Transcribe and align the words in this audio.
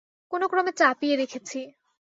কোনোক্রমে 0.31 0.71
চাপিয়ে 0.71 1.15
রেখেছি। 1.15 1.59